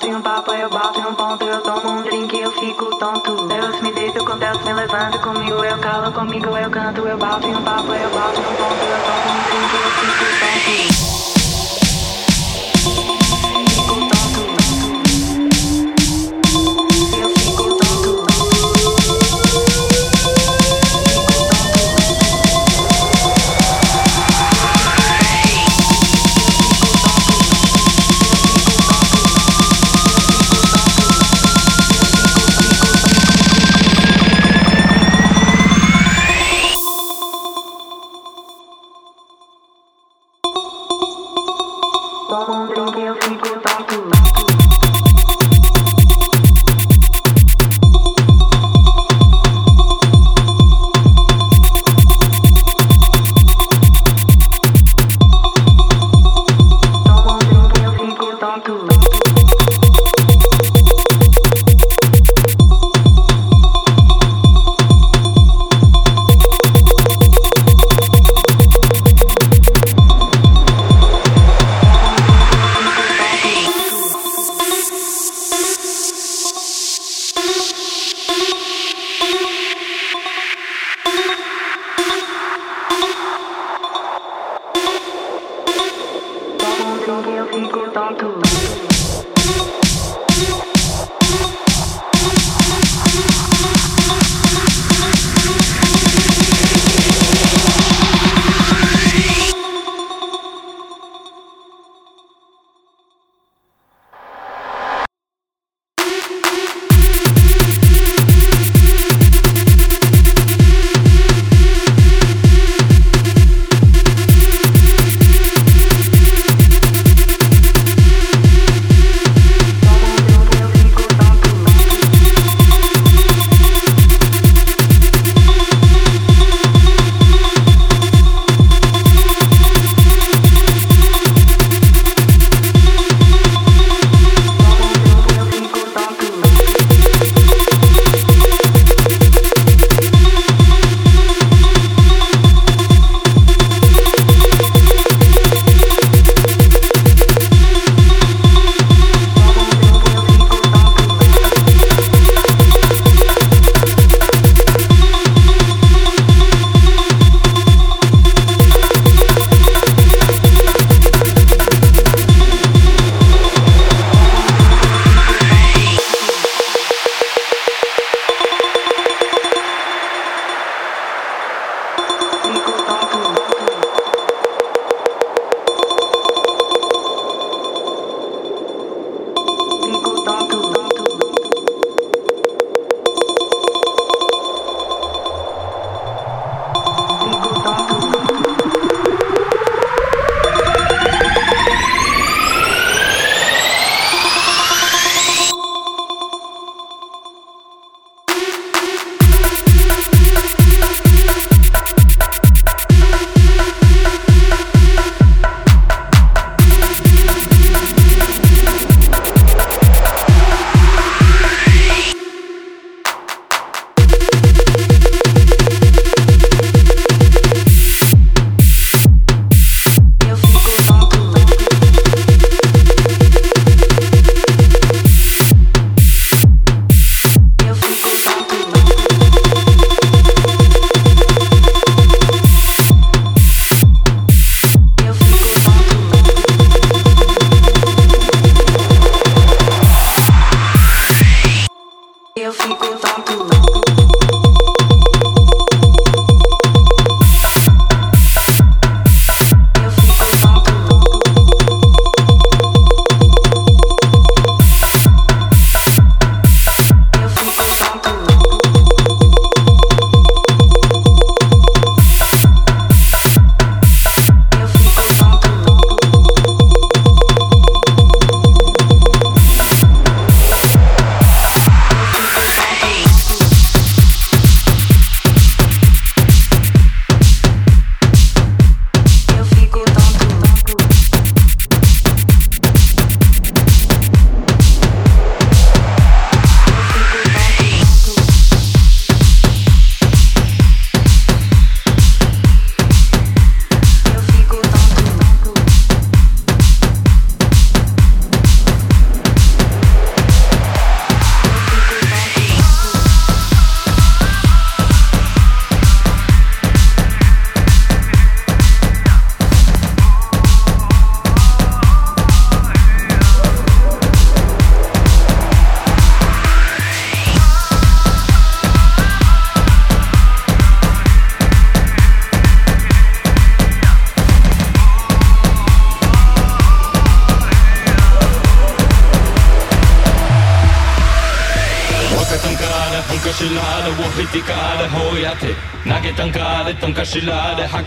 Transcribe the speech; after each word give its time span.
talking 0.00 0.14
about 0.14 0.39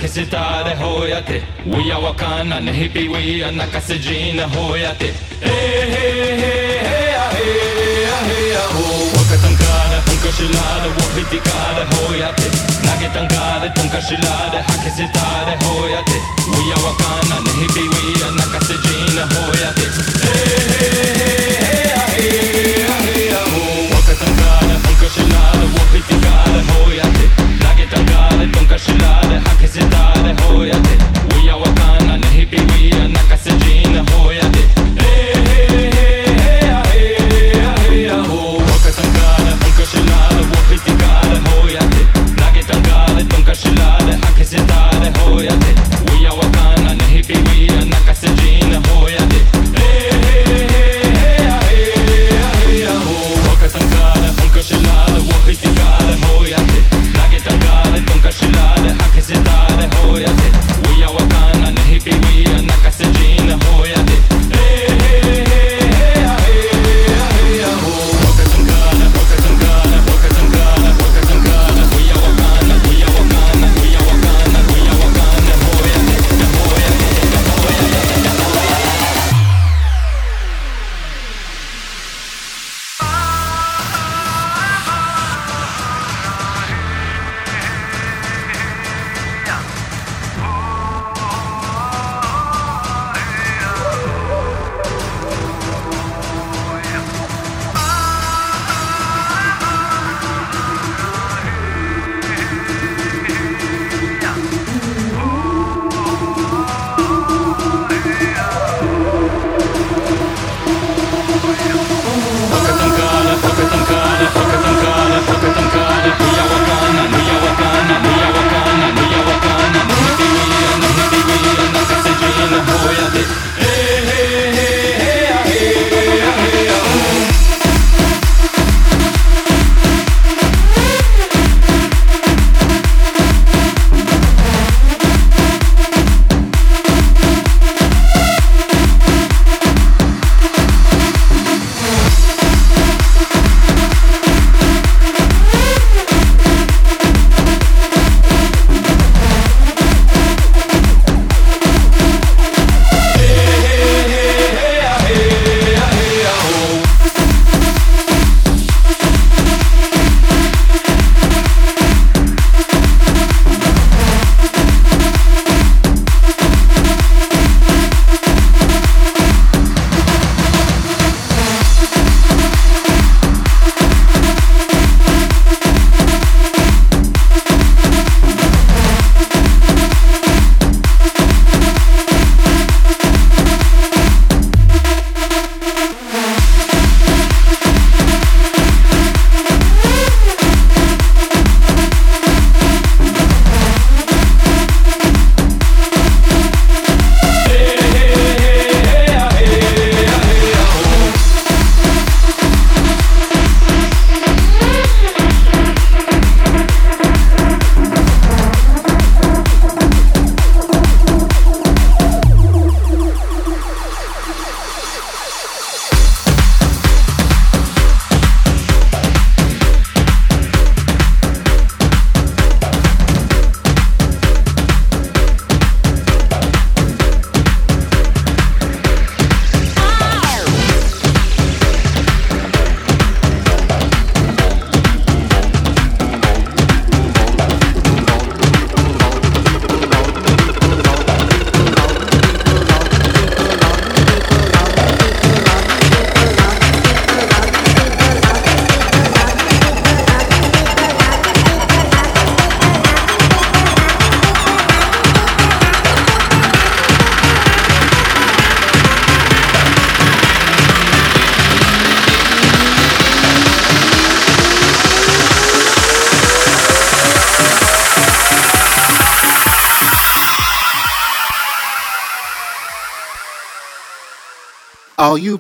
kisita 0.04 0.64
de 0.66 0.76
hoyate. 0.76 1.42
We 1.66 1.90
are 1.92 2.02
and 2.52 2.68
nehipi 2.68 3.08
we 3.08 3.42
are 3.42 3.54
nakasijina 3.54 4.48
hoyate. 4.50 5.33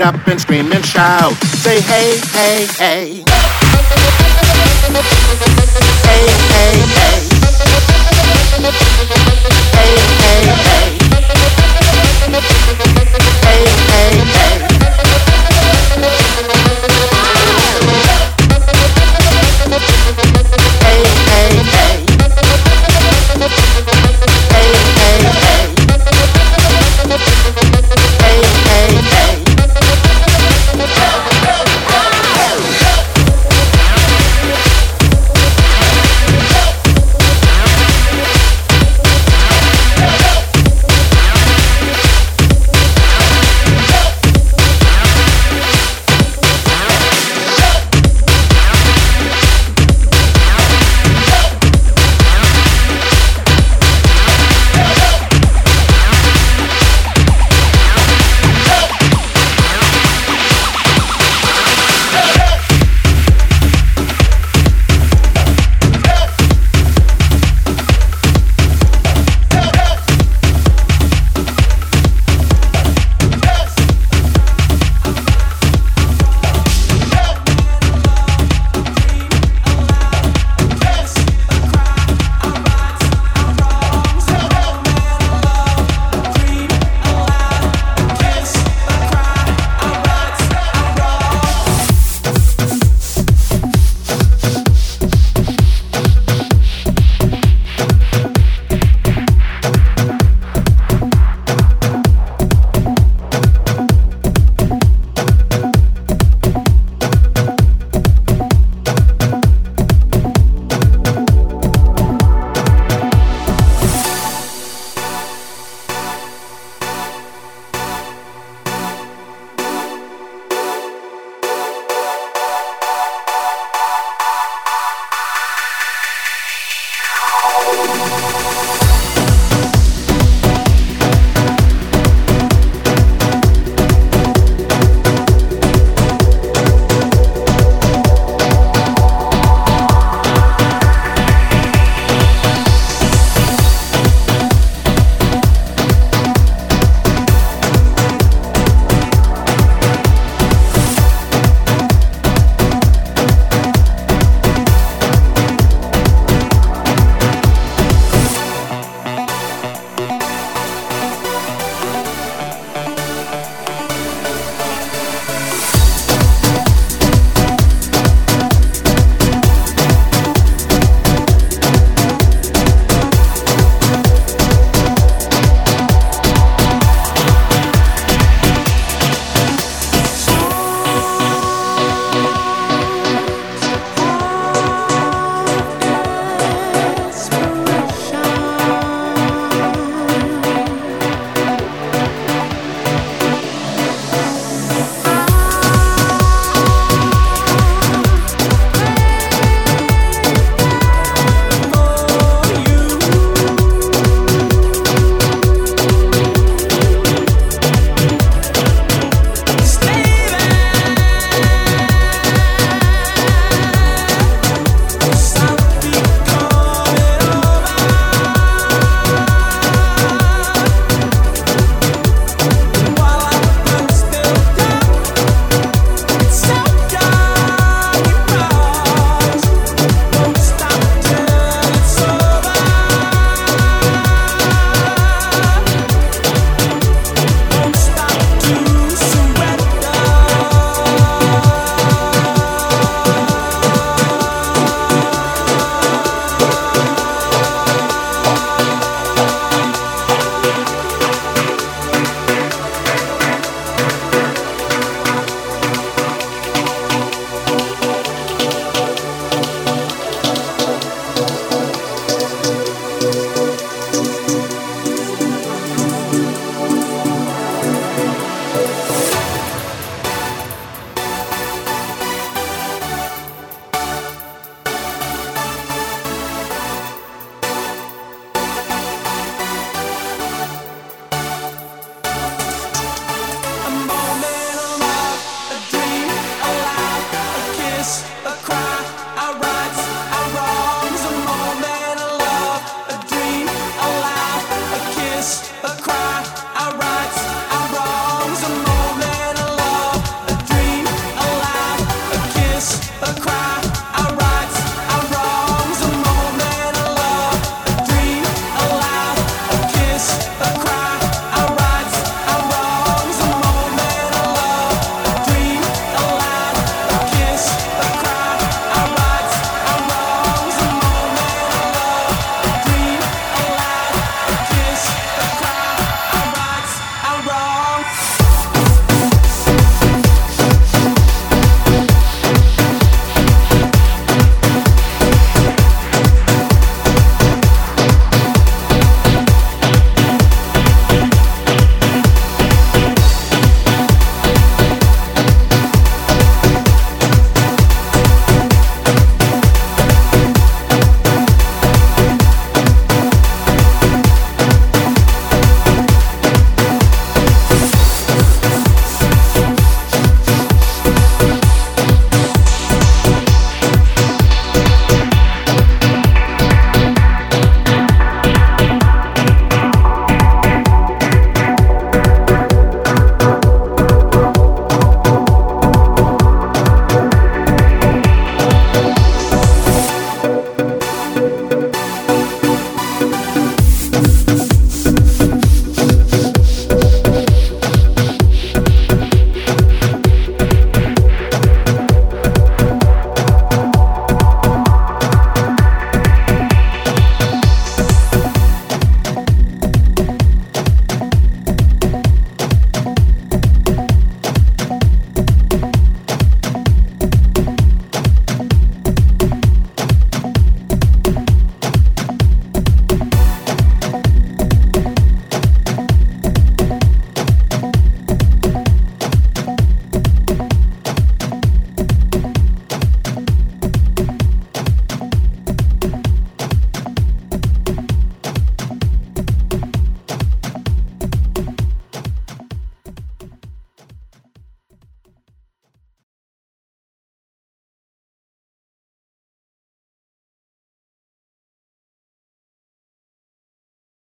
Up 0.00 0.26
and 0.26 0.40
scream 0.40 0.72
and 0.72 0.84
shout. 0.84 1.32
Say. 1.62 1.80
Hey, 1.80 2.18
hey, 2.32 2.66
hey. 2.78 3.25